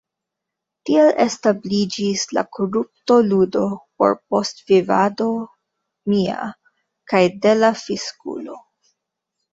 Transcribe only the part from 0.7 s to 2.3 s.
Tiel establiĝis